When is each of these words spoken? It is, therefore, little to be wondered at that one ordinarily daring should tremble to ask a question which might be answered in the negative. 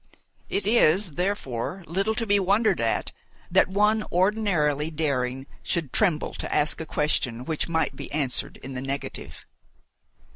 It 0.49 0.65
is, 0.65 1.11
therefore, 1.11 1.83
little 1.85 2.15
to 2.15 2.25
be 2.25 2.39
wondered 2.39 2.81
at 2.81 3.11
that 3.51 3.67
one 3.67 4.03
ordinarily 4.11 4.89
daring 4.89 5.45
should 5.61 5.93
tremble 5.93 6.33
to 6.39 6.51
ask 6.51 6.81
a 6.81 6.87
question 6.87 7.45
which 7.45 7.69
might 7.69 7.95
be 7.95 8.11
answered 8.11 8.57
in 8.63 8.73
the 8.73 8.81
negative. 8.81 9.45